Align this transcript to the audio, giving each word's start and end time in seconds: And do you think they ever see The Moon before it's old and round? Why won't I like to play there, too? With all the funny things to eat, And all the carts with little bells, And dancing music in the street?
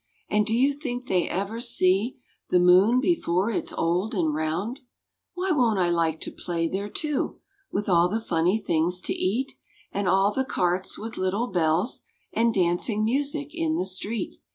And 0.31 0.47
do 0.47 0.53
you 0.55 0.73
think 0.73 1.05
they 1.05 1.29
ever 1.29 1.59
see 1.61 2.17
The 2.49 2.57
Moon 2.59 3.01
before 3.01 3.51
it's 3.51 3.71
old 3.71 4.15
and 4.15 4.33
round? 4.33 4.79
Why 5.35 5.51
won't 5.51 5.77
I 5.77 5.91
like 5.91 6.19
to 6.21 6.31
play 6.31 6.67
there, 6.67 6.89
too? 6.89 7.39
With 7.71 7.87
all 7.87 8.09
the 8.09 8.19
funny 8.19 8.57
things 8.57 8.99
to 9.01 9.13
eat, 9.13 9.51
And 9.91 10.07
all 10.07 10.31
the 10.33 10.43
carts 10.43 10.97
with 10.97 11.17
little 11.17 11.45
bells, 11.51 12.01
And 12.33 12.51
dancing 12.51 13.05
music 13.05 13.51
in 13.53 13.75
the 13.75 13.85
street? 13.85 14.37